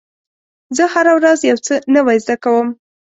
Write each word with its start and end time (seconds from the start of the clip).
زه 0.75 0.83
هره 0.93 1.11
ورځ 1.17 1.39
یو 1.49 1.57
څه 1.65 1.73
نوی 1.95 2.17
زده 2.23 2.35
کوم. 2.43 2.67